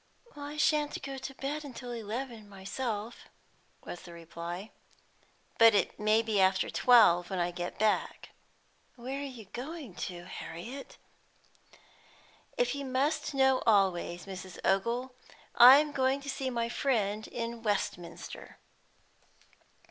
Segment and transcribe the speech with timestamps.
[0.35, 3.25] "I sha'n't go to bed till eleven myself,"
[3.83, 4.71] was the reply.
[5.59, 8.29] "But it may be after twelve when I get back."
[8.95, 10.97] "Where are you going to, Harriet?"
[12.57, 14.57] "If you must know always, Mrs.
[14.65, 15.13] Ogle,
[15.53, 18.57] I'm going to see my friend in Westminster."